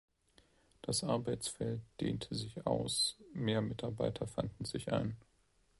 [0.81, 5.15] Das Arbeitsfeld dehnte sich aus, mehr Mitarbeiter fanden sich ein.